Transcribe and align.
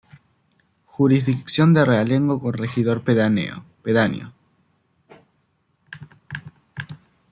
Jurisdicción 0.87 1.75
de 1.75 1.85
realengo 1.85 2.39
con 2.39 2.53
regidor 2.53 3.03
pedáneo. 3.03 4.33